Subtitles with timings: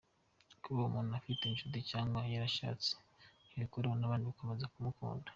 [0.63, 2.93] Kuba umuntu afite inshuti cyangwa yarashatse
[3.47, 5.29] ntibikuraho n’abandi bakomeza kumukunda.